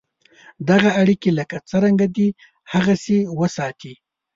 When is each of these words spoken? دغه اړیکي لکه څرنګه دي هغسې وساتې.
دغه 0.69 0.89
اړیکي 1.01 1.29
لکه 1.39 1.57
څرنګه 1.69 2.07
دي 2.15 2.27
هغسې 2.71 3.17
وساتې. 3.39 3.93